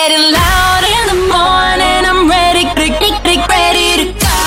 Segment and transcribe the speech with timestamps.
[0.00, 2.02] getting loud in the morning.
[2.10, 4.40] I'm ready, ready, ready to go.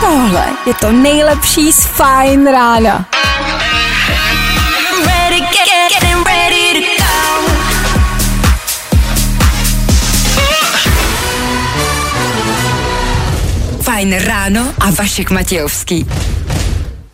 [0.00, 3.08] Tohle je to nejlepší z Fajn rána.
[4.90, 7.14] I'm ready, get, getting ready to go.
[13.82, 16.06] Fajn ráno a Vašek Matějovský.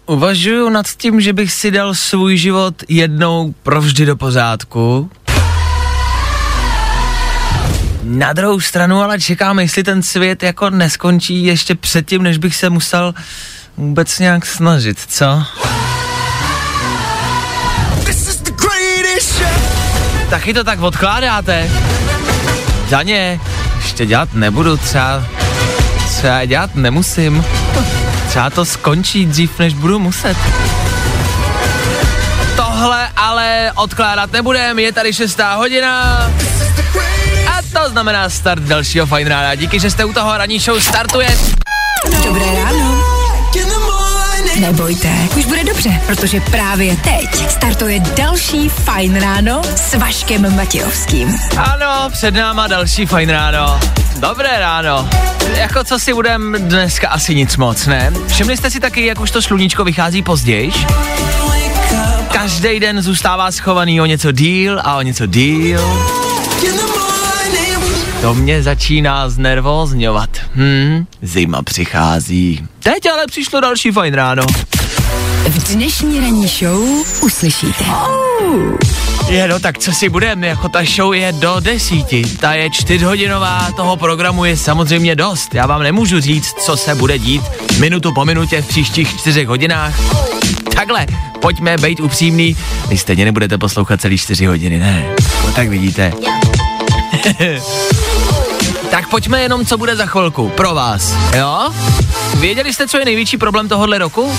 [0.07, 5.11] Uvažuju nad tím, že bych si dal svůj život jednou provždy do pořádku.
[8.03, 12.71] Na druhou stranu ale čekám, jestli ten svět jako neskončí ještě předtím, než bych se
[12.71, 13.15] musel
[13.77, 15.43] vůbec nějak snažit, co?
[20.31, 21.71] Taky to tak odkládáte.
[22.91, 23.41] Daně,
[23.77, 25.25] ještě dělat nebudu, třeba,
[26.09, 27.45] třeba dělat nemusím.
[28.29, 30.37] Třeba to skončí dřív, než budu muset.
[32.57, 36.31] Tohle ale odkládat nebudem, je tady šestá hodina.
[37.73, 39.55] To znamená start dalšího fajn rána.
[39.55, 41.39] Díky, že jste u toho ranní show startuje.
[42.25, 43.03] Dobré ráno.
[44.61, 51.37] Nebojte, už bude dobře, protože právě teď startuje další Fajn ráno s Vaškem Matějovským.
[51.57, 53.81] Ano, před náma další fajn ráno.
[54.17, 55.09] Dobré ráno.
[55.55, 58.13] Jako co si budem dneska asi nic moc, ne?
[58.27, 60.73] Všimli jste si taky, jak už to sluníčko vychází později?
[62.33, 65.81] Každý den zůstává schovaný o něco díl a o něco díl.
[68.23, 70.31] To mě začíná znervózňovat.
[70.55, 72.67] Hm, zima přichází.
[72.83, 74.43] Teď ale přišlo další fajn ráno.
[75.49, 76.83] V dnešní ranní show
[77.23, 77.85] uslyšíte.
[79.29, 83.69] Je no, tak co si budeme, jako ta show je do desíti, ta je čtyřhodinová,
[83.77, 85.55] toho programu je samozřejmě dost.
[85.55, 87.43] Já vám nemůžu říct, co se bude dít
[87.79, 90.01] minutu po minutě v příštích čtyřech hodinách.
[90.75, 91.07] Takhle,
[91.41, 92.57] pojďme být upřímný,
[92.89, 95.05] vy stejně nebudete poslouchat celý čtyři hodiny, ne?
[95.47, 96.13] No tak vidíte.
[99.03, 101.71] tak pojďme jenom, co bude za chvilku, pro vás, jo?
[102.35, 104.33] Věděli jste, co je největší problém tohohle roku?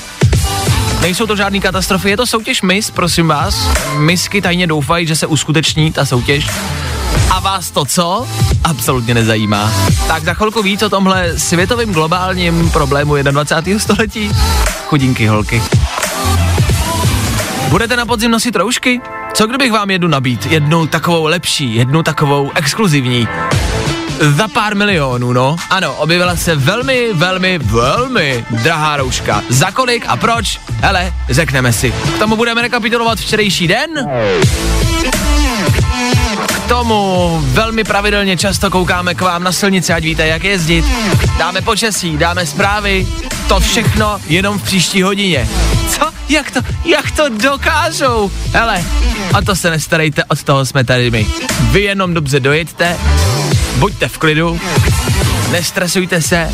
[1.02, 3.70] Nejsou to žádný katastrofy, je to soutěž MIS, prosím vás.
[3.98, 6.48] Misky tajně doufají, že se uskuteční ta soutěž.
[7.30, 8.28] A vás to co?
[8.64, 9.72] Absolutně nezajímá.
[10.08, 13.80] Tak za chvilku víc o tomhle světovým globálním problému 21.
[13.80, 14.32] století.
[14.86, 15.64] Chudinky holky.
[17.70, 19.02] Budete na podzim nosit roušky?
[19.34, 20.46] Co kdybych vám jednu nabít?
[20.46, 23.28] Jednu takovou lepší, jednu takovou exkluzivní.
[24.32, 25.56] Za pár milionů, no.
[25.70, 29.44] Ano, objevila se velmi, velmi, velmi drahá rouška.
[29.50, 30.60] Za kolik a proč?
[30.82, 31.92] Hele, řekneme si.
[32.16, 33.90] K tomu budeme rekapitulovat včerejší den.
[36.48, 40.86] K tomu velmi pravidelně často koukáme k vám na silnici, ať víte, jak jezdit.
[41.38, 43.08] Dáme počasí, dáme zprávy,
[43.48, 45.50] to všechno jenom v příští hodině.
[45.90, 46.10] Co?
[46.30, 48.32] Jak to, jak to dokážou?
[48.52, 48.84] Hele,
[49.34, 51.28] a to se nestarejte, od toho jsme tady my.
[51.72, 52.98] Vy jenom dobře dojeďte,
[53.84, 54.60] buďte v klidu,
[55.52, 56.50] nestresujte se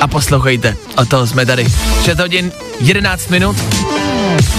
[0.00, 0.76] a poslouchejte.
[0.96, 1.66] Od toho jsme tady.
[2.04, 3.56] 6 hodin 11 minut.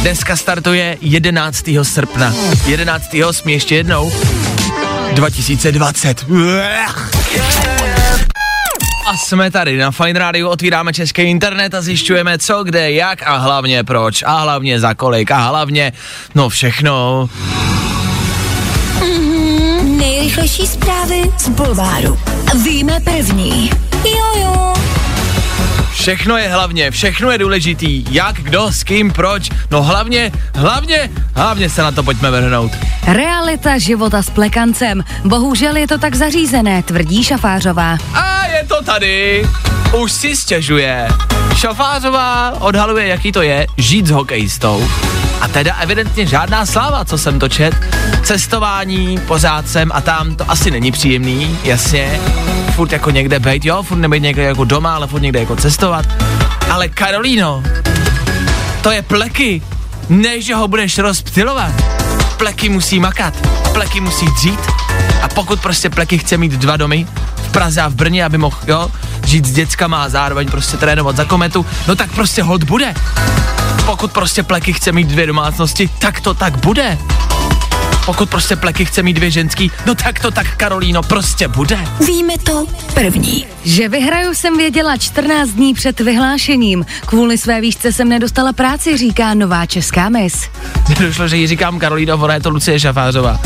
[0.02, 1.66] Dneska startuje 11.
[1.84, 2.34] srpna.
[2.66, 3.16] 11.
[3.28, 3.50] 8.
[3.50, 4.12] ještě jednou.
[5.14, 6.26] 2020.
[9.08, 13.38] A jsme tady na Fine Radio, otvíráme český internet a zjišťujeme co, kde, jak a
[13.38, 15.94] hlavně proč a hlavně za kolik a hlavně,
[16.36, 17.30] no všechno.
[20.24, 22.20] Nejrychlejší zprávy z Bulváru.
[22.64, 23.70] Víme první.
[24.06, 24.74] Jojo.
[25.92, 28.06] Všechno je hlavně, všechno je důležitý.
[28.12, 29.50] Jak, kdo, s kým, proč.
[29.72, 32.72] No hlavně, hlavně, hlavně se na to pojďme vrhnout.
[33.08, 35.04] Realita života s plekancem.
[35.24, 37.98] Bohužel je to tak zařízené, tvrdí Šafářová.
[38.14, 39.46] A je to tady.
[39.98, 41.08] Už si stěžuje.
[41.56, 44.88] Šafářová odhaluje, jaký to je žít s hokejistou.
[45.44, 47.76] A teda evidentně žádná sláva, co jsem to čet.
[48.24, 52.20] Cestování, pořád sem a tam, to asi není příjemný, jasně.
[52.76, 56.06] Furt jako někde bejt, jo, furt nebejt někde jako doma, ale furt někde jako cestovat.
[56.72, 57.64] Ale Karolíno,
[58.82, 59.62] to je pleky,
[60.10, 61.72] než ho budeš rozptilovat.
[62.38, 63.34] Pleky musí makat,
[63.74, 64.60] pleky musí dřít
[65.22, 68.58] a pokud prostě pleky chce mít dva domy, v Praze a v Brně, aby mohl,
[68.68, 68.92] jo,
[69.26, 72.94] žít s dětskama a zároveň prostě trénovat za kometu, no tak prostě hod bude.
[73.86, 76.98] Pokud prostě pleky chce mít dvě domácnosti, tak to tak bude.
[78.06, 81.80] Pokud prostě pleky chce mít dvě ženský, no tak to tak, Karolíno, prostě bude.
[82.08, 83.46] Víme to první.
[83.64, 86.86] Že vyhraju jsem věděla 14 dní před vyhlášením.
[87.06, 90.50] Kvůli své výšce jsem nedostala práci, říká nová česká mis.
[90.88, 93.40] Mně došlo, že jí říkám Karolíno, ona je to Lucie Šafářová.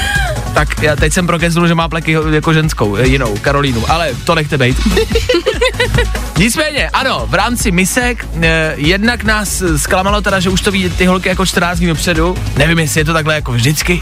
[0.54, 4.58] tak já teď jsem prokeznul, že má pleky jako ženskou, jinou, Karolínu, ale to nechte
[4.58, 4.76] bejt.
[6.42, 11.06] Nicméně, ano, v rámci misek eh, jednak nás zklamalo teda, že už to ví ty
[11.06, 12.36] holky jako 14 dní dopředu.
[12.56, 14.00] Nevím, jestli je to takhle jako vždycky,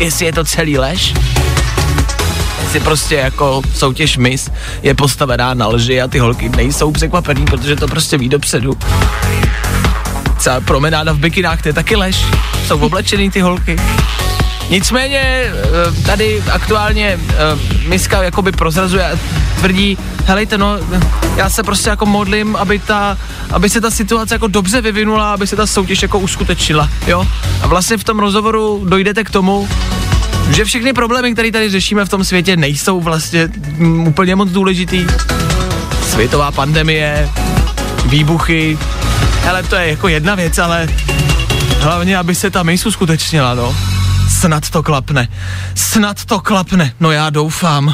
[0.00, 1.14] jestli je to celý lež.
[2.72, 4.50] si prostě jako soutěž mis
[4.82, 8.78] je postavená na lži a ty holky nejsou překvapený, protože to prostě ví dopředu.
[10.38, 12.24] Celá promenáda v bikinách, to je taky lež.
[12.66, 13.76] Jsou oblečený ty holky.
[14.70, 15.52] Nicméně eh,
[16.06, 17.36] tady aktuálně eh,
[17.88, 19.18] Miska jakoby prozrazuje
[19.60, 20.78] tvrdí, helejte no,
[21.36, 23.18] já se prostě jako modlím, aby ta,
[23.52, 27.26] aby se ta situace jako dobře vyvinula, aby se ta soutěž jako uskutečnila, jo.
[27.62, 29.68] A vlastně v tom rozhovoru dojdete k tomu,
[30.50, 35.06] že všechny problémy, které tady řešíme v tom světě, nejsou vlastně mm, úplně moc důležitý.
[36.10, 37.30] Světová pandemie,
[38.06, 38.78] výbuchy,
[39.42, 40.88] hele, to je jako jedna věc, ale
[41.80, 43.76] hlavně, aby se ta mejsu skutečnila, no.
[44.40, 45.28] Snad to klapne.
[45.74, 46.92] Snad to klapne.
[47.00, 47.92] No já doufám.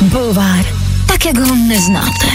[0.00, 0.64] Bulvár,
[1.06, 2.26] tak jak ho neznáte.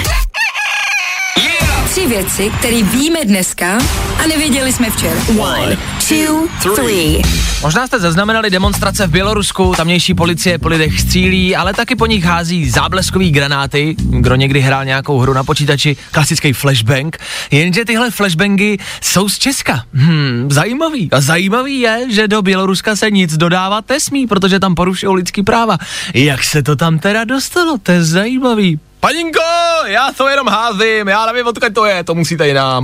[1.89, 3.77] Tři věci, které víme dneska
[4.23, 5.21] a nevěděli jsme včera.
[5.39, 5.77] One,
[6.09, 7.21] two, three.
[7.61, 12.23] Možná jste zaznamenali demonstrace v Bělorusku, tamnější policie po lidech střílí, ale taky po nich
[12.23, 13.95] hází zábleskový granáty.
[13.97, 17.17] Kdo někdy hrál nějakou hru na počítači, klasický flashbang.
[17.51, 19.83] Jenže tyhle flashbangy jsou z Česka.
[19.93, 21.09] Hmm, zajímavý.
[21.11, 25.77] A zajímavý je, že do Běloruska se nic dodávat nesmí, protože tam porušují lidský práva.
[26.13, 27.77] Jak se to tam teda dostalo?
[27.83, 28.79] To je zajímavý.
[28.99, 29.41] Paninko,
[29.85, 32.83] já to jenom házím, já nevím, odkud to je, to musíte jinam.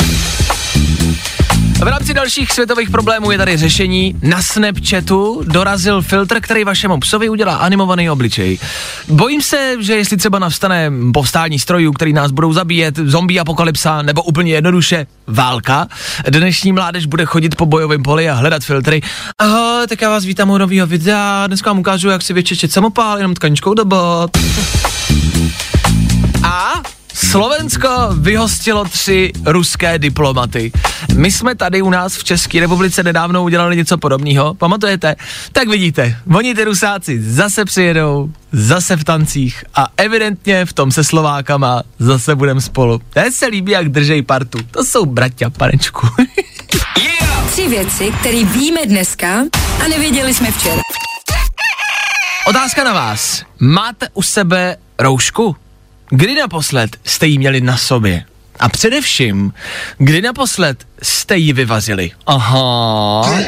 [1.81, 4.16] V rámci dalších světových problémů je tady řešení.
[4.22, 8.60] Na Snapchatu dorazil filtr, který vašemu psovi udělá animovaný obličej.
[9.07, 14.24] Bojím se, že jestli třeba navstane povstání strojů, který nás budou zabíjet, zombie apokalypsa nebo
[14.24, 15.88] úplně jednoduše válka,
[16.30, 19.01] dnešní mládež bude chodit po bojovém poli a hledat filtry.
[19.38, 21.48] Ahoj, tak já vás vítám u nového videa.
[21.48, 23.86] Dneska vám ukážu, jak si vyčešit samopál, jenom tkaničkou do.
[26.44, 26.74] A
[27.13, 30.72] Slovensko vyhostilo tři ruské diplomaty.
[31.16, 35.16] My jsme tady u nás v České republice nedávno udělali něco podobného, pamatujete?
[35.52, 41.04] Tak vidíte, oni ty rusáci zase přijedou, zase v tancích a evidentně v tom se
[41.04, 43.02] Slovákama zase budeme spolu.
[43.14, 44.60] To se líbí, jak držej partu.
[44.72, 46.07] To jsou bratia, panečku.
[47.52, 49.44] Tři věci, které víme dneska
[49.86, 50.81] a nevěděli jsme včera.
[52.48, 53.44] Otázka na vás.
[53.60, 55.56] Máte u sebe roušku?
[56.13, 58.24] Kdy naposled jste ji měli na sobě?
[58.60, 59.54] A především,
[59.98, 62.12] kdy naposled jste ji vyvazili?
[62.28, 63.22] Aha.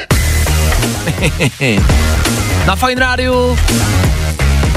[2.66, 3.60] na Fine Rádiu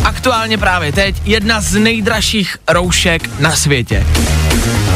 [0.05, 4.06] aktuálně právě teď jedna z nejdražších roušek na světě.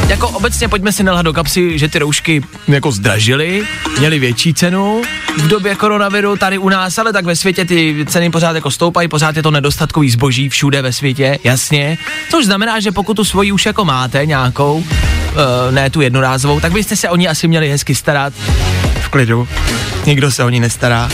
[0.07, 3.63] Jako obecně pojďme si nelhat do kapsy, že ty roušky jako zdražily,
[3.99, 5.01] měly větší cenu
[5.37, 9.07] v době koronaviru tady u nás, ale tak ve světě ty ceny pořád jako stoupají,
[9.07, 11.97] pořád je to nedostatkový zboží všude ve světě, jasně.
[12.29, 14.85] Což znamená, že pokud tu svoji už jako máte nějakou, uh,
[15.71, 18.33] ne tu jednorázovou, tak byste se o ní asi měli hezky starat
[19.01, 19.47] v klidu.
[20.05, 21.09] Nikdo se o ní nestará.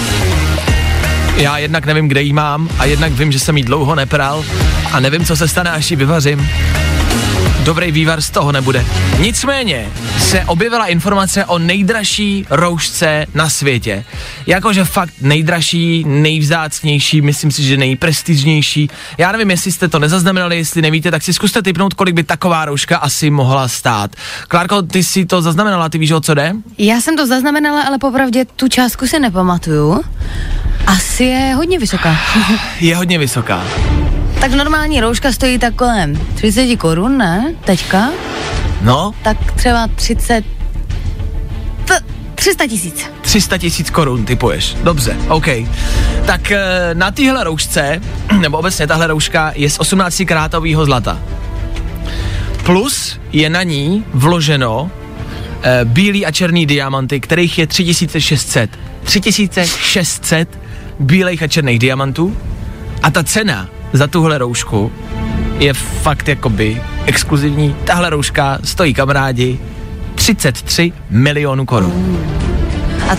[1.35, 4.45] Já jednak nevím, kde jí mám a jednak vím, že jsem jí dlouho nepral
[4.91, 6.49] a nevím, co se stane, až ji vyvařím.
[7.67, 8.85] Dobrý vývar z toho nebude.
[9.19, 14.05] Nicméně se objevila informace o nejdražší roušce na světě.
[14.45, 18.89] Jakože fakt nejdražší, nejvzácnější, myslím si, že nejprestižnější.
[19.17, 22.65] Já nevím, jestli jste to nezaznamenali, jestli nevíte, tak si zkuste typnout, kolik by taková
[22.65, 24.15] rouška asi mohla stát.
[24.47, 26.53] Klárko, ty si to zaznamenala, ty víš, o co jde?
[26.77, 30.03] Já jsem to zaznamenala, ale popravdě tu částku si nepamatuju.
[30.85, 32.17] Asi je hodně vysoká.
[32.79, 33.63] Je hodně vysoká.
[34.39, 37.53] Tak normální rouška stojí tak kolem 30 korun, ne?
[37.65, 38.09] Teďka?
[38.81, 40.45] No, Tak třeba 30...
[41.85, 41.99] T-
[42.35, 43.05] 300 tisíc.
[43.21, 44.75] 300 tisíc korun typuješ.
[44.83, 45.47] Dobře, OK.
[46.25, 46.59] Tak eh,
[46.93, 48.01] na téhle roušce,
[48.39, 51.19] nebo obecně tahle rouška je z 18 karátového zlata.
[52.65, 54.91] Plus je na ní vloženo
[55.63, 58.69] eh, bílý a černý diamanty, kterých je 3600.
[59.03, 60.49] 3600
[60.99, 62.37] bílých a černých diamantů
[63.03, 64.91] a ta cena za tuhle roušku
[65.59, 67.75] je fakt jakoby exkluzivní.
[67.83, 69.59] Tahle rouška stojí kamarádi
[70.15, 72.19] 33 milionů korun.
[73.09, 73.17] A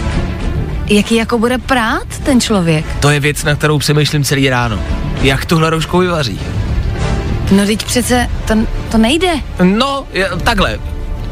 [0.88, 2.84] jaký jako bude prát ten člověk?
[3.00, 4.78] To je věc, na kterou přemýšlím celý ráno.
[5.22, 6.40] Jak tuhle roušku vyvaří?
[7.52, 8.54] No teď přece to,
[8.90, 9.32] to nejde.
[9.62, 10.78] No, je, takhle.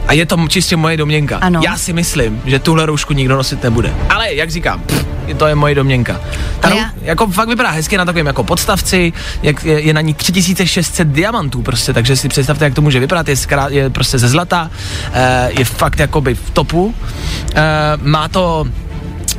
[0.06, 1.38] A je to čistě moje domněnka.
[1.38, 1.60] Ano.
[1.64, 3.94] Já si myslím, že tuhle roušku nikdo nosit nebude.
[4.10, 6.20] Ale jak říkám, pff, to je moje domněnka.
[6.60, 10.14] Ta já- jako fakt vypadá hezky na takovém jako podstavci, jak je, je na ní
[10.14, 14.28] 3600 diamantů prostě, takže si představte, jak to může vypadat, je, skrát, je prostě ze
[14.28, 14.70] zlata,
[15.12, 16.94] eh, je fakt jakoby v topu,
[17.54, 17.62] eh,
[18.02, 18.64] má to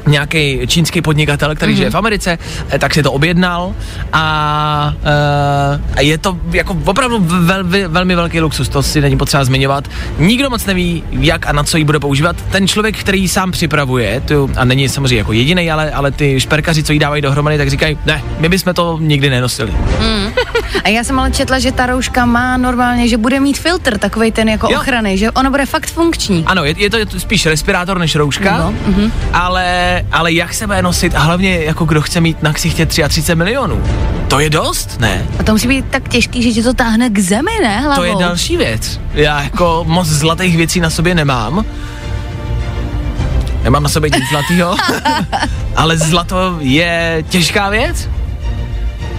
[0.07, 1.77] nějaký čínský podnikatel, který mm-hmm.
[1.77, 2.37] žije v Americe,
[2.69, 3.75] eh, tak si to objednal
[4.13, 4.93] a,
[5.95, 9.87] a je to jako opravdu vel, vel, velmi velký luxus, to si není potřeba zmiňovat.
[10.17, 12.35] Nikdo moc neví, jak a na co ji bude používat.
[12.51, 16.39] Ten člověk, který ji sám připravuje, tu, a není samozřejmě jako jediný, ale, ale ty
[16.39, 19.71] šperkaři, co jí dávají dohromady, tak říkají, ne, my bychom to nikdy nenosili.
[19.71, 20.31] Mm.
[20.83, 24.31] A já jsem ale četla, že ta rouška má normálně, že bude mít filtr, takový
[24.31, 24.79] ten jako Jo.
[24.79, 26.43] ochrany, že ono bude fakt funkční.
[26.45, 29.11] Ano, je, je, to, je to spíš respirátor než rouška, No, mhm.
[29.33, 33.35] ale, ale jak se bude nosit a hlavně jako kdo chce mít na ksichtě 33
[33.35, 33.83] milionů.
[34.27, 35.25] To je dost, ne?
[35.39, 37.95] A to musí být tak těžký, že tě to táhne k zemi, ne hlavou?
[37.95, 38.99] To je další věc.
[39.13, 41.65] Já jako moc zlatých věcí na sobě nemám.
[43.63, 44.75] Nemám na sobě nic zlatýho,
[45.75, 48.09] ale zlato je těžká věc,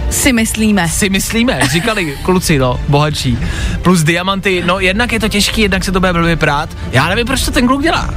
[0.09, 0.87] Si myslíme.
[0.89, 3.37] si myslíme, říkali kluci, no, bohatší.
[3.81, 6.69] Plus diamanty, no jednak je to těžký, jednak se to bude blbě prát.
[6.91, 8.09] Já nevím, proč to ten kluk dělá.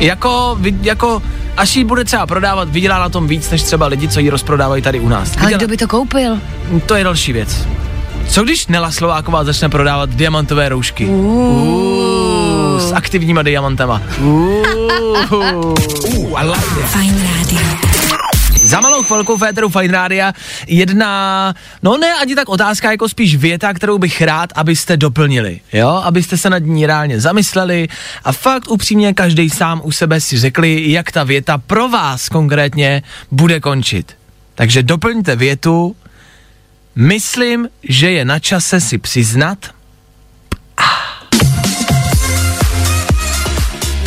[0.00, 1.22] Jako, jako,
[1.56, 4.82] až ji bude třeba prodávat, vydělá na tom víc, než třeba lidi, co ji rozprodávají
[4.82, 5.30] tady u nás.
[5.36, 6.38] Ale Vydělá- kdo by to koupil?
[6.86, 7.66] To je další věc.
[8.28, 11.08] Co když Nela Slováková začne prodávat diamantové roušky?
[12.78, 14.02] S aktivníma diamantama.
[14.20, 14.64] Uh,
[15.32, 16.86] uh, I like it.
[16.86, 17.99] Fajn rádio.
[18.70, 20.32] Za malou chvilku v éteru Fine Rádia
[20.66, 25.88] jedna, no ne ani tak otázka, jako spíš věta, kterou bych rád, abyste doplnili, jo?
[25.88, 27.88] Abyste se nad ní reálně zamysleli
[28.24, 33.02] a fakt upřímně každý sám u sebe si řekli, jak ta věta pro vás konkrétně
[33.30, 34.16] bude končit.
[34.54, 35.96] Takže doplňte větu,
[36.96, 39.58] myslím, že je na čase si přiznat,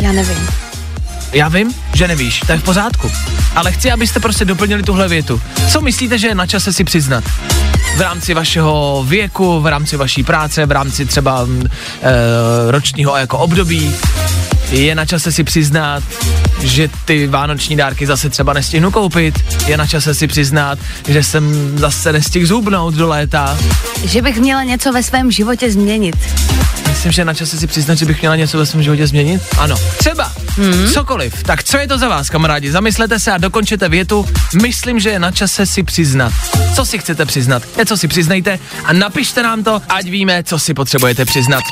[0.02, 0.63] Já nevím.
[1.34, 3.10] Já vím, že nevíš, to je v pořádku.
[3.54, 5.42] Ale chci, abyste prostě doplnili tuhle větu.
[5.68, 7.24] Co myslíte, že je na čase si přiznat?
[7.96, 11.46] V rámci vašeho věku, v rámci vaší práce, v rámci třeba
[12.02, 13.94] e, ročního jako období.
[14.74, 16.02] Je na čase si přiznat,
[16.62, 19.44] že ty vánoční dárky zase třeba nestihnu koupit.
[19.66, 20.78] Je na čase si přiznat,
[21.08, 23.58] že jsem zase nestihl zhubnout do léta.
[24.04, 26.16] Že bych měla něco ve svém životě změnit.
[26.88, 29.42] Myslím, že je na čase si přiznat, že bych měla něco ve svém životě změnit.
[29.58, 30.88] Ano, třeba, hmm.
[30.92, 31.42] cokoliv.
[31.42, 32.72] Tak co je to za vás, kamarádi?
[32.72, 34.26] Zamyslete se a dokončete větu.
[34.62, 36.32] Myslím, že je na čase si přiznat.
[36.74, 37.62] Co si chcete přiznat?
[37.78, 41.62] Něco si přiznejte a napište nám to, ať víme, co si potřebujete přiznat.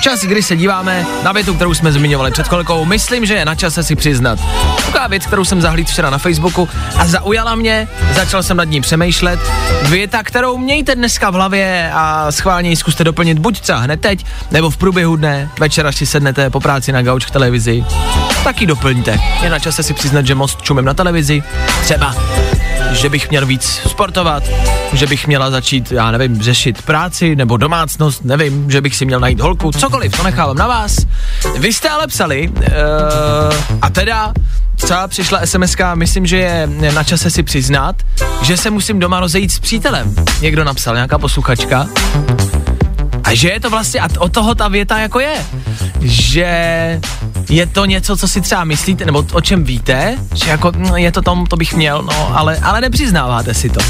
[0.00, 2.84] Čas, kdy se díváme na větu, kterou jsme zmiňovali před chvilkou.
[2.84, 4.38] Myslím, že je na čase si přiznat.
[4.86, 8.80] Taková věc, kterou jsem zahlídl včera na Facebooku a zaujala mě, začal jsem nad ní
[8.80, 9.40] přemýšlet.
[9.82, 14.24] Věta, kterou mějte dneska v hlavě a schválně ji zkuste doplnit buď třeba hned teď,
[14.50, 17.84] nebo v průběhu dne, večer, až si sednete po práci na gauč k televizi.
[18.44, 19.20] Taky doplňte.
[19.42, 21.42] Je na čase si přiznat, že moc čumím na televizi.
[21.82, 22.14] Třeba
[22.94, 24.42] že bych měl víc sportovat,
[24.92, 29.20] že bych měla začít, já nevím, řešit práci nebo domácnost, nevím, že bych si měl
[29.20, 30.96] najít holku, cokoliv, to nechávám na vás.
[31.58, 32.64] Vy jste ale psali, uh,
[33.82, 34.32] a teda
[34.76, 37.96] třeba přišla sms myslím, že je na čase si přiznat,
[38.42, 40.14] že se musím doma rozejít s přítelem.
[40.40, 41.86] Někdo napsal, nějaká posluchačka.
[43.24, 45.46] A že je to vlastně, a od toho ta věta jako je,
[46.00, 47.00] že
[47.48, 51.12] je to něco, co si třeba myslíte, nebo o čem víte, že jako no, je
[51.12, 53.80] to tom, to bych měl, no, ale, ale nepřiznáváte si to.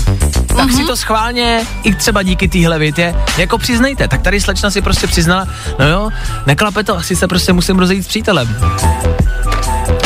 [0.57, 4.09] Tak si to schválně, i třeba díky téhle větě, jako přiznejte.
[4.09, 6.11] Tak tady slečna si prostě přiznala, no jo,
[6.47, 8.57] neklape to, asi se prostě musím rozejít s přítelem.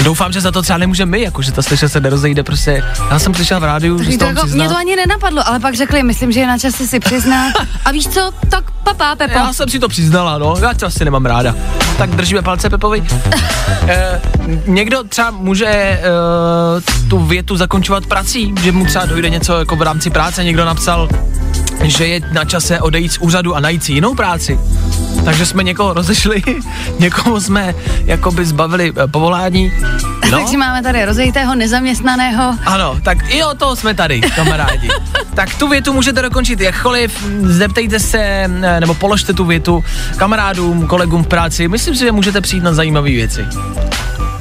[0.03, 2.85] Doufám, že za to třeba nemůžeme my, jako že ta slečna se nerozejde prostě.
[3.11, 6.03] Já jsem slyšel v rádiu, že to, jako, mě to ani nenapadlo, ale pak řekli,
[6.03, 7.53] myslím, že je na čase si přiznat.
[7.85, 9.39] A víš co, tak papá, Pepo.
[9.39, 11.55] Já jsem si to přiznala, no, já to asi nemám ráda.
[11.99, 13.05] Tak držíme palce Pepovi.
[13.89, 14.21] e,
[14.67, 16.01] někdo třeba může e,
[17.09, 21.09] tu větu zakončovat prací, že mu třeba dojde něco jako v rámci práce, někdo napsal,
[21.83, 24.59] že je na čase odejít z úřadu a najít si jinou práci.
[25.25, 26.43] Takže jsme někoho rozešli,
[26.99, 27.75] někoho jsme
[28.05, 29.73] jakoby zbavili e, povolání.
[30.31, 32.55] No, Takže máme tady rozejitého, nezaměstnaného.
[32.67, 34.89] ano, tak i o toho jsme tady, kamarádi.
[35.35, 39.85] tak tu větu můžete dokončit jakkoliv, zeptejte se, eh, nebo položte tu větu
[40.17, 41.69] kamarádům, kolegům v práci.
[41.69, 43.47] Myslím si, že můžete přijít na zajímavé věci.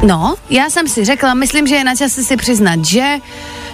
[0.04, 3.16] No, já jsem si řekla, myslím, že je na čase si přiznat, že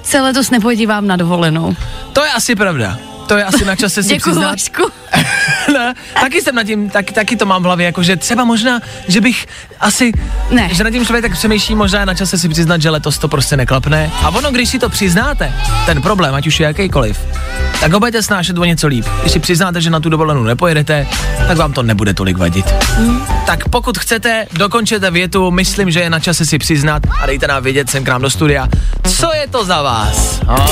[0.03, 1.75] se letos nepodívám na dovolenou.
[2.13, 2.97] To je asi pravda.
[3.27, 4.51] To je asi na čase si Děkuji, přiznat.
[4.51, 4.83] Vašku.
[5.73, 8.79] ne, taky jsem nad tím, tak, taky to mám v hlavě, jako že třeba možná,
[9.07, 9.45] že bych
[9.79, 10.11] asi,
[10.51, 10.69] Ne.
[10.71, 13.27] že nad tím člověk tak přemýšlí, možná je na čase si přiznat, že letos to
[13.27, 14.11] prostě neklapne.
[14.21, 15.53] A ono, když si to přiznáte,
[15.85, 17.19] ten problém, ať už je jakýkoliv,
[17.79, 19.05] tak ho budete snášet o něco líp.
[19.21, 21.07] Když si přiznáte, že na tu dovolenou nepojedete,
[21.47, 22.73] tak vám to nebude tolik vadit.
[23.45, 27.63] Tak pokud chcete, dokončete větu, myslím, že je na čase si přiznat a dejte nám
[27.63, 28.67] vědět sem k nám do studia,
[29.17, 30.39] co je to za vás.
[30.47, 30.65] A?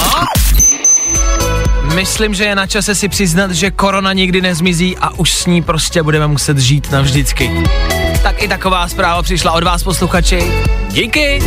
[2.01, 5.61] Myslím, že je na čase si přiznat, že korona nikdy nezmizí a už s ní
[5.61, 7.63] prostě budeme muset žít navždycky.
[8.23, 10.51] tak i taková zpráva přišla od vás posluchači.
[10.91, 11.43] Díky.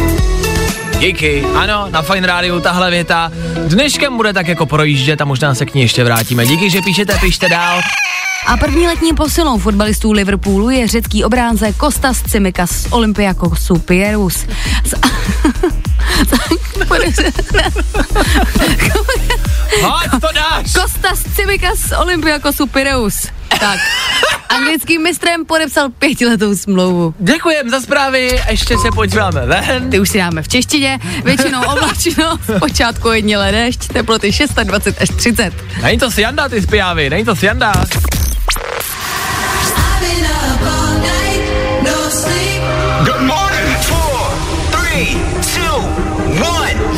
[0.99, 1.44] Díky.
[1.54, 3.32] Ano, na Fine Rádiu tahle věta
[3.66, 6.46] dneškem bude tak jako projíždět a možná se k ní ještě vrátíme.
[6.46, 7.80] Díky, že píšete, pište dál.
[8.46, 14.46] A první letní posilou fotbalistů Liverpoolu je řecký obránce Kostas Cimikas z Olympiakosu Pierus.
[16.25, 17.25] Z...
[19.82, 20.72] Hoď to dáš!
[20.72, 23.26] Kostas Cimikas z Olympiakosu Pireus.
[23.60, 23.78] Tak.
[24.48, 27.14] Anglickým mistrem podepsal pětiletou smlouvu.
[27.18, 29.90] Děkujem za zprávy, ještě se podíváme ven.
[29.90, 34.30] Ty už si dáme v češtině, většinou oblačno, v počátku jedně déšť, teploty
[34.64, 35.54] 26 až 30.
[35.82, 37.72] Není to sjanda, ty zpěvy, není to sjanda.
[37.72, 38.33] Good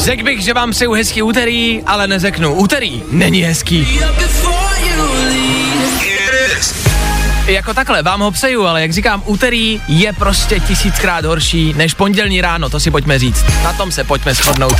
[0.06, 2.54] Řekl bych, že vám přeju hezký úterý, ale neřeknu.
[2.54, 4.00] Úterý není hezký.
[7.46, 12.40] Jako takhle, vám ho přeju, ale jak říkám, úterý je prostě tisíckrát horší než pondělní
[12.40, 13.44] ráno, to si pojďme říct.
[13.64, 14.76] Na tom se pojďme shodnout.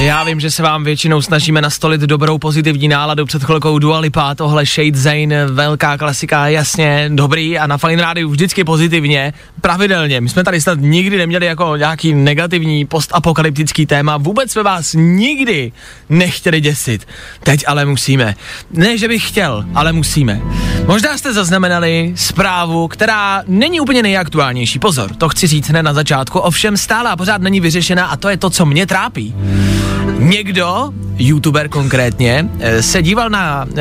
[0.00, 4.34] Já vím, že se vám většinou snažíme nastolit dobrou pozitivní náladu před chvilkou Dua Lipa,
[4.34, 10.20] tohle Shade Zane, velká klasika, jasně, dobrý a na Fine Rádiu vždycky pozitivně, pravidelně.
[10.20, 15.72] My jsme tady snad nikdy neměli jako nějaký negativní postapokalyptický téma, vůbec jsme vás nikdy
[16.08, 17.08] nechtěli děsit.
[17.42, 18.34] Teď ale musíme.
[18.70, 20.40] Ne, že bych chtěl, ale musíme.
[20.86, 24.78] Možná jste zaznamenali zprávu, která není úplně nejaktuálnější.
[24.78, 28.28] Pozor, to chci říct hned na začátku, ovšem stále a pořád není vyřešená a to
[28.28, 29.34] je to, co mě trápí.
[30.18, 33.72] Někdo, youtuber konkrétně, eh, se díval na uh,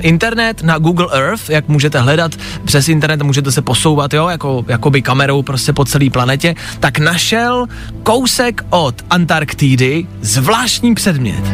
[0.00, 2.32] internet, na Google Earth, jak můžete hledat
[2.64, 7.66] přes internet, můžete se posouvat, jo, jako, jakoby kamerou prostě po celé planetě, tak našel
[8.02, 11.44] kousek od Antarktidy zvláštní předmět.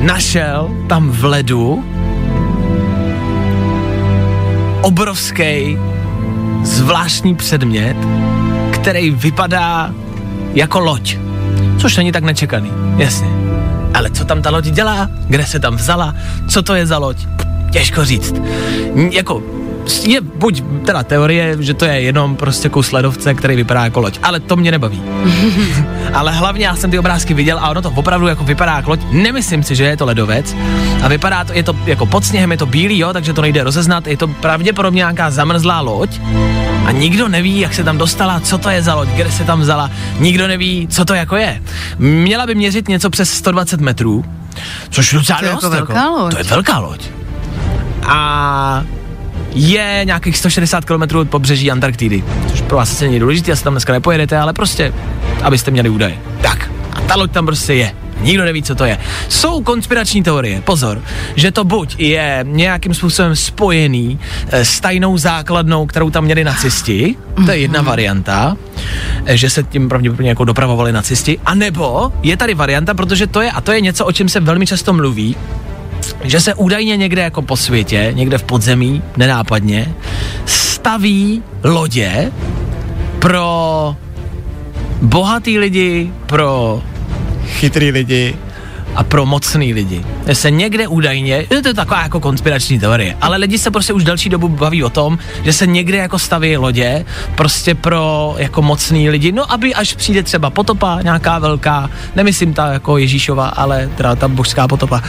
[0.00, 1.84] Našel tam v ledu
[4.82, 5.78] obrovský
[6.62, 7.96] zvláštní předmět,
[8.72, 9.94] který vypadá
[10.54, 11.23] jako loď.
[11.78, 13.28] Což není tak nečekaný, jasně.
[13.94, 15.08] Ale co tam ta loď dělá?
[15.28, 16.14] Kde se tam vzala?
[16.48, 17.26] Co to je za loď?
[17.70, 18.34] Těžko říct.
[19.10, 19.42] Jako,
[20.02, 24.18] je buď teda teorie, že to je jenom prostě kus ledovce, který vypadá jako loď,
[24.22, 25.02] ale to mě nebaví.
[26.12, 29.00] ale hlavně já jsem ty obrázky viděl a ono to opravdu jako vypadá jako loď.
[29.10, 30.56] Nemyslím si, že je to ledovec
[31.02, 33.64] a vypadá to, je to jako pod sněhem, je to bílý, jo, takže to nejde
[33.64, 36.20] rozeznat, je to pravděpodobně nějaká zamrzlá loď
[36.84, 39.60] a nikdo neví, jak se tam dostala, co to je za loď, kde se tam
[39.60, 41.62] vzala, nikdo neví, co to jako je.
[41.98, 44.24] Měla by měřit něco přes 120 metrů,
[44.90, 46.32] což docela To je dost, jako velká loď.
[46.32, 47.08] To je velká loď.
[48.06, 48.84] A
[49.54, 53.72] je nějakých 160 km od pobřeží Antarktidy, což pro vás asi není důležité, asi tam
[53.72, 54.92] dneska nepojedete, ale prostě,
[55.42, 56.18] abyste měli údaje.
[56.42, 57.92] Tak, a ta loď tam prostě je.
[58.24, 58.98] Nikdo neví, co to je.
[59.28, 61.02] Jsou konspirační teorie, pozor,
[61.36, 67.16] že to buď je nějakým způsobem spojený eh, s tajnou základnou, kterou tam měli nacisti,
[67.46, 68.56] to je jedna varianta,
[69.26, 73.50] eh, že se tím pravděpodobně jako dopravovali nacisti, anebo je tady varianta, protože to je,
[73.50, 75.36] a to je něco, o čem se velmi často mluví,
[76.24, 79.94] že se údajně někde jako po světě, někde v podzemí, nenápadně,
[80.46, 82.32] staví lodě
[83.18, 83.96] pro
[85.02, 86.82] bohatý lidi, pro
[87.44, 88.36] chytrý lidi
[88.94, 90.04] a pro mocný lidi.
[90.32, 94.28] Se někde údajně, je to taková jako konspirační teorie, ale lidi se prostě už další
[94.28, 97.04] dobu baví o tom, že se někde jako staví lodě
[97.34, 102.72] prostě pro jako mocný lidi, no aby až přijde třeba potopa nějaká velká, nemyslím ta
[102.72, 105.02] jako Ježíšova, ale teda ta božská potopa.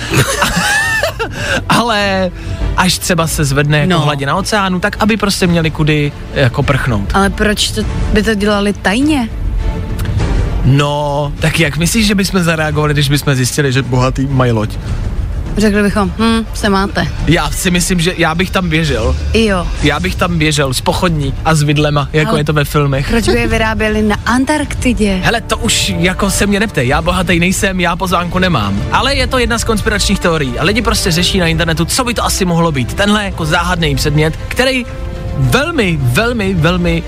[1.70, 2.32] ale
[2.78, 3.90] až třeba se zvedne jako.
[3.90, 4.00] No.
[4.00, 7.10] hladina oceánu, tak aby prostě měli kudy jako prchnout.
[7.14, 7.82] Ale proč to,
[8.14, 9.30] by to dělali tajně?
[10.66, 14.70] No, tak jak myslíš, že bychom zareagovali, když bychom zjistili, že bohatý mají loď?
[15.58, 17.08] Řekli bychom, hm, se máte.
[17.28, 19.16] Já si myslím, že já bych tam běžel.
[19.34, 19.68] I jo.
[19.84, 23.08] Já bych tam běžel s pochodní a s vidlema, jako Ale- je to ve filmech.
[23.10, 25.20] Proč by je vyráběli na Antarktidě?
[25.24, 28.82] Hele, to už jako se mě neptej, já bohatý nejsem, já pozvánku nemám.
[28.92, 32.14] Ale je to jedna z konspiračních teorií a lidi prostě řeší na internetu, co by
[32.14, 32.94] to asi mohlo být.
[32.94, 34.86] Tenhle jako záhadný předmět, který
[35.38, 37.04] velmi, velmi, velmi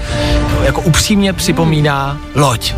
[0.63, 2.73] jako upřímně připomíná loď.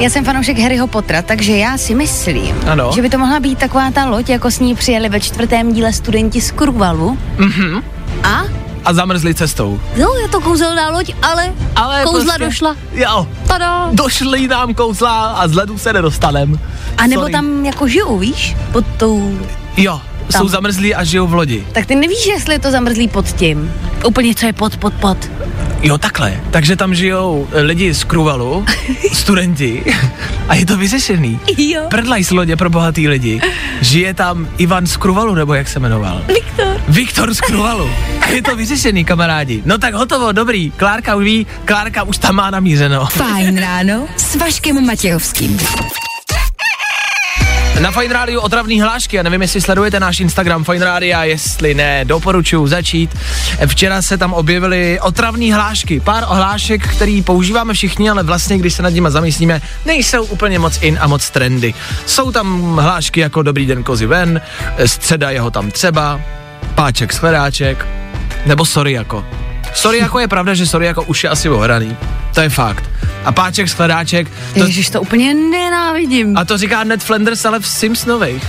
[0.00, 2.90] Já jsem fanoušek Harryho Pottera, takže já si myslím, Ano.
[2.94, 5.92] že by to mohla být taková ta loď, jako s ní přijeli ve čtvrtém díle
[5.92, 7.18] studenti z Kurvalu.
[7.38, 7.82] Mhm.
[8.22, 8.42] A?
[8.84, 9.80] A zamrzli cestou.
[9.96, 12.76] Jo, je to kouzelná loď, ale, Ale kouzla prostě, došla.
[12.92, 13.88] Jo, Tada.
[13.92, 16.60] došli nám kouzla a z ledu se nedostanem.
[16.98, 17.32] A nebo Sorry.
[17.32, 18.56] tam jako žijou, víš?
[18.72, 19.38] Pod tou...
[19.76, 20.00] Jo,
[20.32, 20.42] Tam.
[20.42, 21.66] jsou zamrzlí a žijou v lodi.
[21.72, 23.72] Tak ty nevíš, jestli je to zamrzlý pod tím.
[24.06, 25.30] Úplně co je pod, pod, pod.
[25.82, 26.40] Jo, takhle.
[26.50, 28.64] Takže tam žijou eh, lidi z Kruvalu,
[29.12, 29.94] studenti,
[30.48, 31.40] A je to vyřešený.
[31.58, 31.82] Jo.
[31.90, 33.40] Prdlaj z lodě pro bohatý lidi.
[33.80, 36.22] Žije tam Ivan z Kruvalu, nebo jak se jmenoval?
[36.26, 36.80] Viktor.
[36.88, 37.90] Viktor z Kruvalu.
[38.20, 39.62] A je to vyřešený, kamarádi.
[39.64, 40.70] No tak hotovo, dobrý.
[40.70, 43.06] Klárka už ví, Klárka už tam má namířeno.
[43.06, 45.58] Fajn ráno s Vaškem Matějovským.
[47.80, 52.04] Na Fine Radio otravný hlášky a nevím, jestli sledujete náš Instagram Fine Radio, jestli ne,
[52.04, 53.18] doporučuji začít.
[53.66, 58.82] Včera se tam objevily otravný hlášky, pár hlášek, který používáme všichni, ale vlastně, když se
[58.82, 61.74] nad nimi zamyslíme, nejsou úplně moc in a moc trendy.
[62.06, 64.40] Jsou tam hlášky jako Dobrý den kozy ven,
[64.86, 66.20] středa jeho tam třeba,
[66.74, 67.86] páček shledáček,
[68.46, 69.26] nebo sorry jako.
[69.74, 71.96] Sorry jako je pravda, že sorry jako už je asi ohraný.
[72.36, 72.84] To je fakt.
[73.24, 76.36] A páček shledáček, to, Ježiš, to úplně nenávidím.
[76.36, 78.44] a to říká Ned Flanders, ale v Sims nových.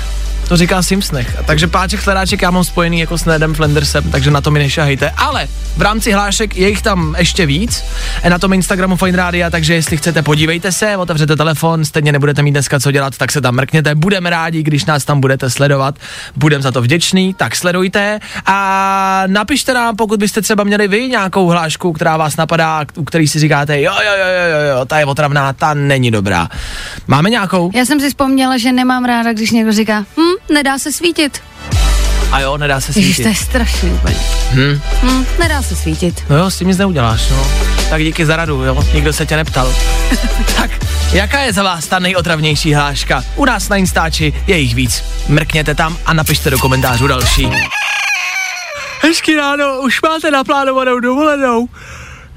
[0.48, 1.38] To říká Simsnech.
[1.46, 5.10] Takže páček hledáček já mám spojený jako s Nedem Flandersem, takže na to mi nešahejte.
[5.18, 7.84] Ale v rámci hlášek je jich tam ještě víc
[8.30, 12.52] na tom Instagramu Fine Radio, takže jestli chcete, podívejte se, otevřete telefon, stejně nebudete mít
[12.52, 13.96] dneska co dělat, tak se tam mrkněte.
[13.96, 15.96] Budeme rádi, když nás tam budete sledovat.
[16.36, 21.48] Budeme za to vděční, tak sledujte a napište nám, pokud byste třeba měli vy nějakou
[21.48, 25.00] hlášku, která vás napadá, u který si říkáte, jo, jo, jo, jo, jo, jo, ta
[25.00, 26.50] je otravná, ta není dobrá.
[27.08, 27.72] Máme nějakou?
[27.74, 31.42] Já jsem si vzpomněla, že nemám ráda, když někdo říká, hm, nedá se svítit.
[32.32, 33.40] A jo, nedá se Ježiš, to svítit.
[33.40, 34.16] je strašný úplně.
[34.52, 34.82] Hm.
[35.04, 36.24] Hm, nedá se svítit.
[36.30, 37.48] No jo, s tím nic neuděláš, no.
[37.90, 39.74] Tak díky za radu, jo, nikdo se tě neptal.
[40.58, 40.72] tak,
[41.14, 43.24] jaká je za vás ta nejotravnější hláška?
[43.36, 45.04] U nás na Instači je jich víc.
[45.28, 47.48] Mrkněte tam a napište do komentářů další.
[49.02, 51.70] Hezky ráno, už máte naplánovanou dovolenou?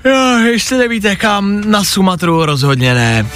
[0.04, 3.26] Jo, ještě nevíte kam, na Sumatru rozhodně ne.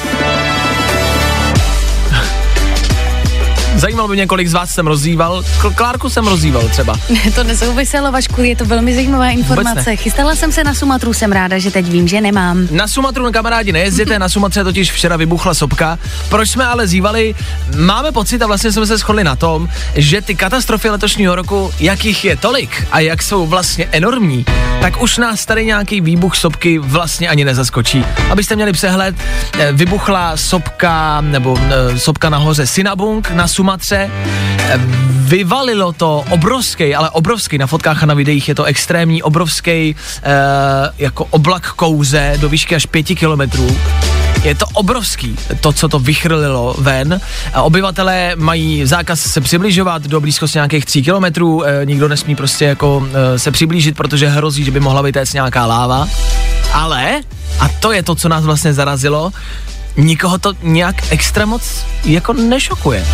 [3.76, 5.42] Zajímalo by mě, kolik z vás jsem rozýval.
[5.60, 6.94] Kl- Klárku jsem rozýval třeba.
[7.34, 9.82] to nesouviselo, Vašku, je to velmi zajímavá informace.
[9.90, 9.96] ne.
[9.96, 12.68] Chystala jsem se na Sumatru, jsem ráda, že teď vím, že nemám.
[12.70, 15.98] Na Sumatru kamarádi nejezděte, na Sumatře totiž včera vybuchla sopka.
[16.28, 17.34] Proč jsme ale zývali?
[17.76, 22.04] Máme pocit a vlastně jsme se shodli na tom, že ty katastrofy letošního roku, jak
[22.04, 24.44] jich je tolik a jak jsou vlastně enormní,
[24.80, 28.04] tak už nás tady nějaký výbuch sopky vlastně ani nezaskočí.
[28.30, 29.14] Abyste měli přehled,
[29.58, 31.58] eh, vybuchla sopka, nebo
[31.92, 34.10] eh, sopka nahoře Sinabung na Sumatře,
[34.64, 34.80] Eh,
[35.24, 39.96] vyvalilo to obrovský, ale obrovský, na fotkách a na videích je to extrémní, obrovský e,
[40.98, 43.76] jako oblak kouze do výšky až pěti kilometrů.
[44.44, 47.20] Je to obrovský, to, co to vychrlilo ven.
[47.62, 53.08] Obyvatelé mají zákaz se přibližovat do blízkosti nějakých tří kilometrů, e, nikdo nesmí prostě jako
[53.34, 56.08] e, se přiblížit, protože hrozí, že by mohla vytéct nějaká láva.
[56.72, 57.20] Ale,
[57.60, 59.32] a to je to, co nás vlastně zarazilo,
[59.96, 63.06] nikoho to nějak extra moc jako nešokuje.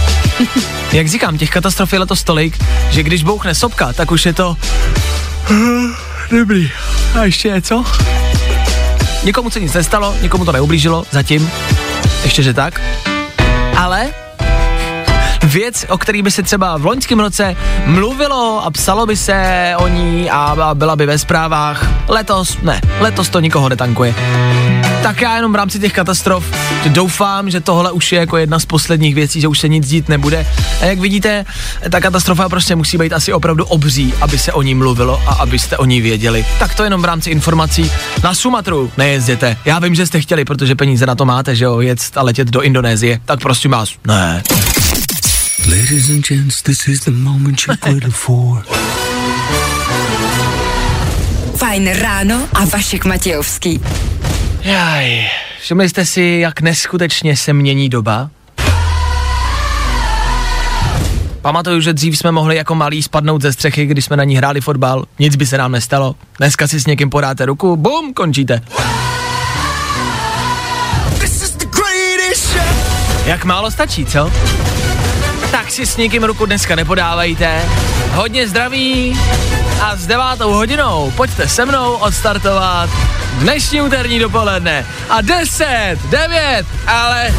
[0.92, 4.56] Jak říkám, těch katastrof je letos tolik, že když bouchne sopka, tak už je to...
[6.30, 6.70] Dobrý.
[7.20, 7.84] A ještě je co?
[9.24, 11.50] Nikomu se nic nestalo, nikomu to neublížilo, zatím.
[12.22, 12.80] Ještě, že tak.
[13.76, 14.08] Ale
[15.42, 19.88] věc, o který by se třeba v loňském roce mluvilo a psalo by se o
[19.88, 22.08] ní a a byla by ve zprávách.
[22.08, 24.14] Letos ne, letos to nikoho netankuje.
[25.02, 26.44] Tak já jenom v rámci těch katastrof
[26.88, 30.08] doufám, že tohle už je jako jedna z posledních věcí, že už se nic dít
[30.08, 30.46] nebude.
[30.80, 31.44] A jak vidíte,
[31.90, 35.76] ta katastrofa prostě musí být asi opravdu obří, aby se o ní mluvilo a abyste
[35.76, 36.46] o ní věděli.
[36.58, 37.92] Tak to jenom v rámci informací.
[38.24, 39.56] Na Sumatru nejezděte.
[39.64, 42.48] Já vím, že jste chtěli, protože peníze na to máte, že jo, jet a letět
[42.48, 43.20] do Indonésie.
[43.24, 44.42] Tak prosím vás, ne.
[45.68, 48.62] Ladies and gents, this is the moment you've waited for.
[51.56, 53.80] Fajn ráno a Vašek Matějovský.
[54.62, 55.26] Jaj,
[55.60, 58.30] všimli jste si, jak neskutečně se mění doba?
[61.42, 64.60] Pamatuju, že dřív jsme mohli jako malí spadnout ze střechy, když jsme na ní hráli
[64.60, 65.04] fotbal.
[65.18, 66.14] Nic by se nám nestalo.
[66.38, 68.60] Dneska si s někým podáte ruku, bum, končíte.
[73.26, 74.32] Jak málo stačí, co?
[75.50, 77.62] Tak si s někým ruku dneska nepodávejte.
[78.12, 79.18] Hodně zdraví
[79.80, 82.90] a s devátou hodinou pojďte se mnou odstartovat
[83.38, 84.86] dnešní úterní dopoledne.
[85.08, 87.34] A 10, 9, ale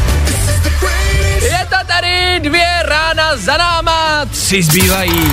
[1.42, 5.32] je to tady dvě rána za náma, tři zbývají.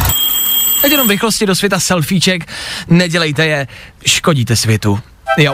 [0.82, 2.48] Teď jenom rychlosti do světa selfieček,
[2.88, 3.68] nedělejte je,
[4.06, 5.00] škodíte světu.
[5.38, 5.54] Jo,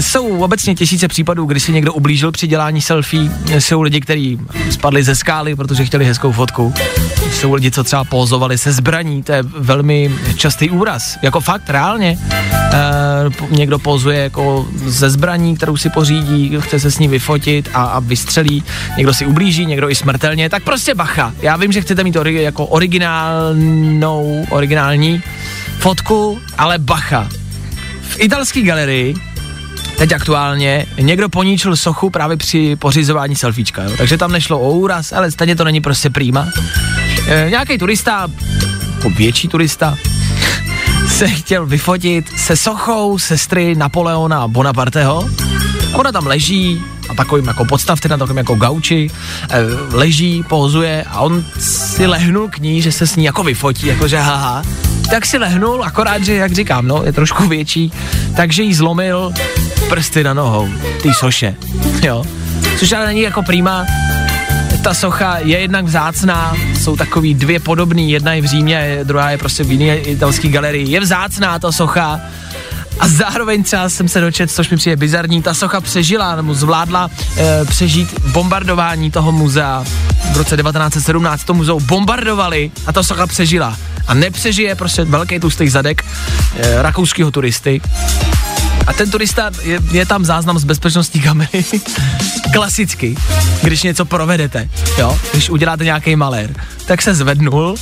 [0.00, 3.30] jsou obecně tisíce případů, kdy si někdo ublížil při dělání selfie.
[3.58, 6.74] Jsou lidi, kteří spadli ze skály, protože chtěli hezkou fotku.
[7.32, 11.18] Jsou lidi, co třeba pózovali se zbraní, to je velmi častý úraz.
[11.22, 12.18] Jako fakt, reálně.
[12.32, 12.76] E,
[13.50, 18.00] někdo pozuje jako ze zbraní, kterou si pořídí, chce se s ní vyfotit a, a
[18.00, 18.64] vystřelí.
[18.96, 20.50] Někdo si ublíží, někdo i smrtelně.
[20.50, 21.32] Tak prostě bacha.
[21.42, 25.22] Já vím, že chcete mít ori- jako originálnou, originální
[25.78, 27.28] fotku, ale bacha.
[28.10, 29.14] V italské galerii
[29.98, 33.90] teď aktuálně někdo poníčil sochu právě při pořizování selfiečka, jo?
[33.98, 36.48] takže tam nešlo o úraz, ale stejně to není prostě prýma.
[37.26, 38.28] E, nějaký turista,
[38.96, 39.98] jako větší turista,
[41.08, 45.28] se chtěl vyfotit se sochou sestry Napoleona Bonaparteho.
[45.94, 49.10] A ona tam leží a takovým jako podstavte na takovým jako gauči,
[49.50, 49.58] e,
[49.96, 54.18] leží, pozuje a on si lehnul k ní, že se s ní jako vyfotí, jakože
[54.18, 54.62] haha.
[55.10, 57.92] Tak si lehnul, akorát, že jak říkám, no, je trošku větší,
[58.36, 59.32] takže jí zlomil
[59.88, 60.68] prsty na nohou,
[61.02, 61.54] ty soše,
[62.02, 62.24] jo.
[62.78, 63.86] Což ale není jako prýma,
[64.82, 69.38] ta socha je jednak vzácná, jsou takový dvě podobný, jedna je v Římě, druhá je
[69.38, 70.90] prostě v jiné italské galerii.
[70.90, 72.20] Je vzácná ta socha
[73.00, 77.10] a zároveň třeba jsem se dočet, což mi přijde bizarní, ta socha přežila, nebo zvládla
[77.36, 79.84] e, přežít bombardování toho muzea.
[80.32, 83.76] V roce 1917 to muzeum bombardovali a ta socha přežila.
[84.06, 86.04] A nepřežije prostě velký tlustý zadek
[86.56, 87.80] e, rakouského turisty.
[88.86, 91.64] A ten turista, je, je tam záznam z bezpečnostní kamery.
[92.52, 93.16] Klasicky,
[93.62, 96.54] když něco provedete, jo, když uděláte nějaký malér,
[96.86, 97.74] tak se zvednul,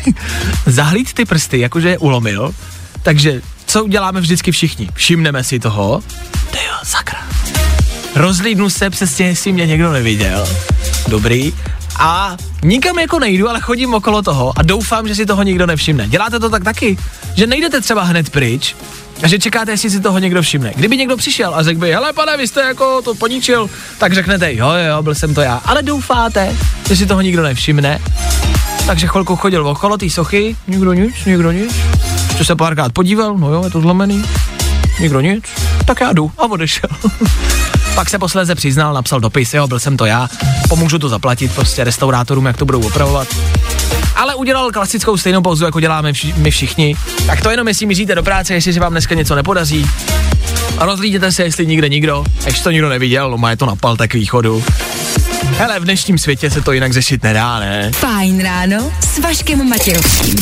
[0.66, 2.54] zahlíd ty prsty, jakože je ulomil,
[3.02, 4.88] takže co uděláme vždycky všichni?
[4.94, 6.02] Všimneme si toho,
[6.50, 7.18] to jo, sakra.
[8.14, 10.48] Rozlídnu se přesně, jestli mě někdo neviděl.
[11.08, 11.52] Dobrý.
[11.98, 16.08] A nikam jako nejdu, ale chodím okolo toho a doufám, že si toho nikdo nevšimne.
[16.08, 16.98] Děláte to tak taky?
[17.34, 18.76] Že nejdete třeba hned pryč,
[19.22, 20.72] a že čekáte, jestli si toho někdo všimne.
[20.76, 24.54] Kdyby někdo přišel a řekl by, hele pane, vy jste jako to poničil, tak řeknete,
[24.54, 25.54] jo, jo, byl jsem to já.
[25.64, 26.56] Ale doufáte,
[26.88, 27.98] že si toho nikdo nevšimne.
[28.86, 31.76] Takže chvilku chodil okolo té sochy, nikdo nic, nikdo nic.
[32.28, 34.24] Ještě se párkrát podíval, no jo, je to zlomený.
[35.00, 35.44] Nikdo nic,
[35.84, 36.90] tak já jdu a odešel.
[37.96, 40.28] Pak se posléze přiznal, napsal dopis, jo, byl jsem to já,
[40.68, 43.28] pomůžu to zaplatit prostě restaurátorům, jak to budou opravovat.
[44.16, 46.96] Ale udělal klasickou stejnou pauzu, jako děláme vši- my všichni.
[47.26, 49.86] Tak to jenom, jestli míříte do práce, jestli se vám dneska něco nepodaří.
[50.78, 53.76] A rozlíděte se, jestli nikde nikdo, ještě to nikdo neviděl, no má je to na
[53.76, 54.64] paltek východu.
[55.56, 57.90] Hele, v dnešním světě se to jinak řešit nedá, ne?
[57.94, 60.34] Fajn ráno s Vaškem Matějovským.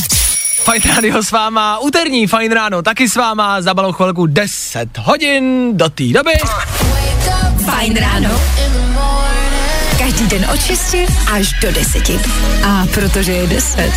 [0.63, 5.77] Fajn rádio s váma, úterní Fajn ráno taky s váma, za malou chvilku 10 hodin
[5.77, 6.31] do té doby.
[7.65, 8.29] Fajn ráno.
[9.97, 10.95] Každý den od 6
[11.33, 12.09] až do 10.
[12.67, 13.91] A protože je 10.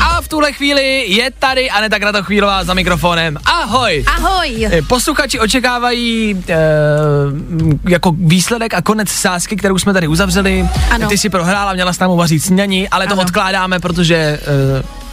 [0.00, 3.38] A v tuhle chvíli je tady Aneta Kratochvílová za mikrofonem.
[3.44, 4.04] Ahoj!
[4.16, 4.68] Ahoj!
[4.72, 6.56] Eh, Posluchači očekávají e,
[7.88, 10.68] jako výsledek a konec sázky, kterou jsme tady uzavřeli.
[10.90, 11.08] Ano.
[11.08, 13.22] Ty si prohrála, měla s námi vařit snění, ale to Ano.
[13.22, 14.16] odkládáme, protože...
[14.16, 14.38] E,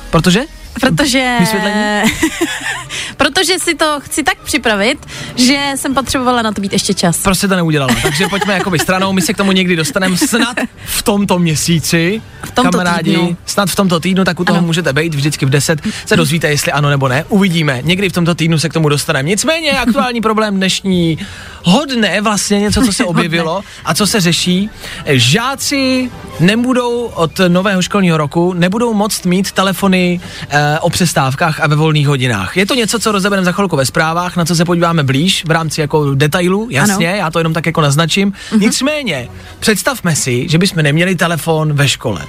[0.10, 0.42] protože?
[0.80, 1.38] Protože...
[3.18, 5.06] Protože si to chci tak připravit,
[5.36, 7.18] že jsem potřebovala na to být ještě čas.
[7.18, 7.96] Prostě to neudělala.
[8.02, 12.22] Takže pojďme jakoby stranou, my se k tomu někdy dostaneme snad v tomto měsíci.
[12.46, 13.38] V tomto Kamarádi, týdnu.
[13.46, 14.68] snad v tomto týdnu, tak u toho Ano.
[14.68, 15.80] můžete být vždycky v 10.
[16.06, 17.26] Se dozvíte, jestli ano nebo ne.
[17.30, 17.80] Uvidíme.
[17.84, 19.30] Někdy v tomto týdnu se k tomu dostaneme.
[19.30, 21.18] Nicméně aktuální problém dnešní
[21.64, 24.70] hodné vlastně něco, co se objevilo a co se řeší.
[25.06, 31.76] Žáci nebudou od nového školního roku, nebudou moct mít telefony e, o přestávkách a ve
[31.76, 32.58] volných hodinách.
[32.58, 35.52] Je to něco, co rozebereme za chvilku ve zprávách, na co se podíváme blíž v
[35.52, 37.18] rámci jako detailu, jasně, Ano.
[37.18, 38.34] já to jenom tak jako naznačím.
[38.58, 42.26] Nicméně, představme si, že bychom neměli telefon ve škole.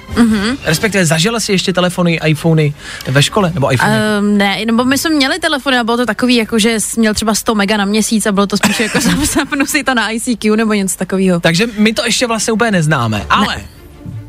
[0.63, 2.73] Respektive zažila si ještě telefony, iPhony
[3.07, 3.95] ve škole, nebo iPhony.
[4.19, 7.13] Um, ne, nebo my jsme měli telefony a bylo to takový, jako že jsi měl
[7.13, 8.99] třeba 100 mega na měsíc a bylo to spíš jako
[9.33, 11.39] zapnu si to na ICQ nebo něco takového.
[11.39, 13.57] Takže my to ještě vlastně úplně neznáme, ale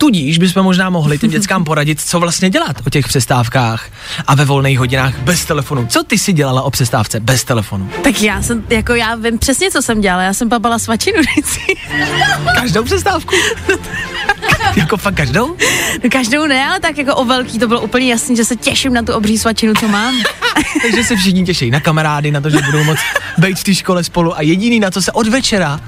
[0.04, 3.90] tudíž bychom možná mohli těm dětskám poradit, co vlastně dělat o těch přestávkách
[4.26, 5.86] a ve volných hodinách bez telefonu.
[5.86, 7.90] Co ty si dělala o přestávce bez telefonu?
[8.02, 11.78] Tak já jsem, jako já vím přesně, co jsem dělala, já jsem papala svačinu vždycky.
[12.60, 13.34] Každou přestávku?
[14.76, 15.56] jako fakt každou?
[16.04, 18.92] No každou ne, ale tak jako o velký to bylo úplně jasný, že se těším
[18.92, 20.14] na tu obří svačinu, co mám.
[20.82, 22.98] Takže se všichni těší na kamarády, na to, že budou moc
[23.38, 25.80] být v té škole spolu a jediný, na co se od večera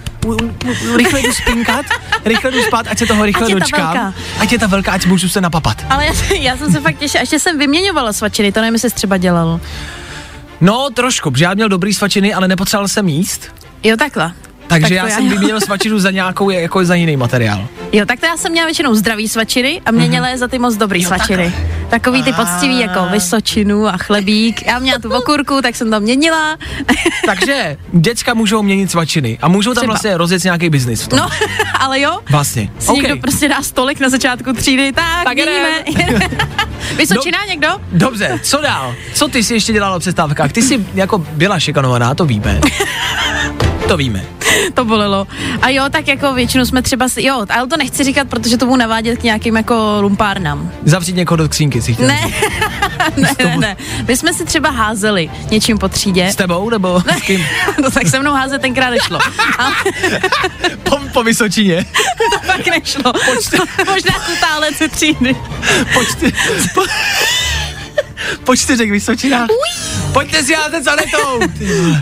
[0.96, 1.86] rychle jdu spinkat,
[2.24, 4.14] rychle jdu spát, ať se toho rychle Ať dočkám.
[4.38, 5.84] Ať je ta velká, ať můžu se napapat.
[5.90, 8.96] Ale já, já jsem se fakt těšila, ještě jsem vyměňovala svačiny, to nevím, jestli jsi
[8.96, 9.60] třeba dělal.
[10.60, 13.54] No, trošku, protože já měl dobrý svačiny, ale nepotřeboval jsem jíst.
[13.82, 14.32] Jo, takhle.
[14.66, 17.68] Takže já já jsem vyměnil svačinu za nějakou, jako za jiný materiál.
[17.92, 20.76] Jo, tak to já jsem měla většinou zdravý svačiny a měnila je za ty moc
[20.76, 21.52] dobrý Jo, svačiny.
[21.88, 24.66] Takový ty poctivý jako vysočinu a chlebík.
[24.66, 26.56] Já měla tu okurku, tak jsem to měnila.
[27.26, 29.92] Takže děcka můžou měnit svačiny a můžou tam Třeba.
[29.92, 31.18] vlastně rozjet nějaký biznis v tom.
[31.18, 31.28] No,
[31.78, 32.70] ale jo, Vlastně.
[32.78, 32.96] si OK.
[32.96, 35.84] někdo prostě dá stolik na začátku třídy, tak, Tak měníme.
[36.96, 37.68] Vysočina někdo?
[37.92, 38.94] Dobře, co dál?
[39.14, 40.52] Co ty si ještě dělala o přestávkách?
[40.52, 42.60] Ty jsi jako byla šikanovaná, to víme.
[43.88, 44.24] To víme.
[44.74, 45.26] To bolelo.
[45.62, 48.66] A jo, tak jako většinou jsme třeba, si, jo, ale to nechci říkat, protože to
[48.66, 50.72] budu navádět k nějakým jako lumpárnám.
[50.84, 52.20] Zavřít někoho do skřínky, si chtěl Ne,
[53.16, 53.76] ne, ne, ne.
[54.08, 56.26] My jsme si třeba házeli něčím po třídě.
[56.28, 57.46] S tebou, nebo s kým?
[57.82, 59.18] no tak se mnou házet tenkrát nešlo.
[59.58, 59.70] A
[60.82, 61.84] Po, po Vysočině.
[62.32, 63.12] to fakt nešlo.
[63.86, 65.36] Možná kutále ze třídy.
[65.94, 66.32] Po, čty,
[66.74, 66.82] po,
[68.44, 69.48] po čtyřech Vysočinách.
[70.12, 71.40] Pojďte si házet s Anetou.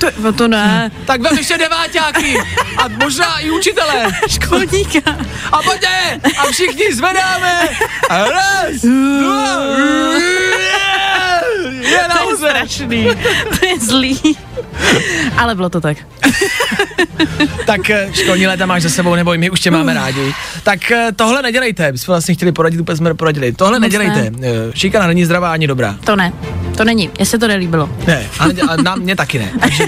[0.00, 0.90] To, no to ne.
[1.06, 2.38] Tak vem ještě deváťáky.
[2.76, 4.06] A možná i učitele.
[4.28, 5.00] Školníka.
[5.52, 6.20] A pojďte.
[6.38, 7.68] A všichni zvedáme.
[8.08, 9.56] A raz, dva,
[11.84, 13.08] je To je strašný.
[13.60, 14.36] To je zlý.
[15.36, 15.96] Ale bylo to tak.
[17.66, 20.34] Tak eh, školní léta máš za sebou, nebo my už tě máme rádi.
[20.62, 23.52] Tak eh, tohle nedělejte, my jsme vlastně chtěli poradit, úplně jsme poradili.
[23.52, 24.30] Tohle Moc nedělejte.
[24.42, 25.96] Eh, Šikana není zdravá ani dobrá.
[26.04, 26.32] To ne.
[26.76, 27.10] To není.
[27.16, 27.88] Mně se to nelíbilo.
[28.06, 29.50] Ne, a, ne, a na mě taky ne.
[29.60, 29.84] Takže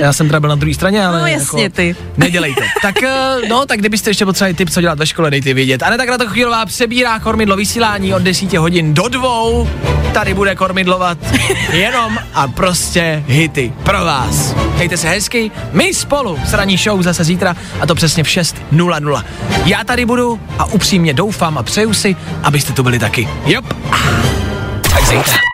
[0.00, 1.96] já jsem teda byl na druhé straně, ale No, jasně, jako, ty.
[2.16, 2.60] nedělejte.
[2.82, 5.82] Tak eh, no, tak kdybyste ještě potřebovali tip, co dělat ve škole, dejte vědět.
[5.82, 9.68] A ne tak na to chvílová přebírá kormidlo vysílání od 10 hodin do dvou.
[10.12, 11.18] Tady bude kormidlovat
[11.72, 14.54] jenom a prostě hity pro vás.
[14.76, 19.24] Mějte se hezky, my spolu s ranní show zase zítra a to přesně v 6.00.
[19.64, 23.28] Já tady budu a upřímně doufám a přeju si, abyste tu byli taky.
[23.46, 23.64] Jop.
[24.90, 25.53] Tak zítra.